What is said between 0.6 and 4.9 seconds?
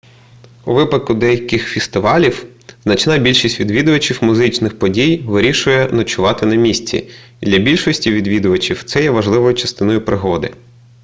у випадку деяких фестивалів значна більшість відвідувачів музичних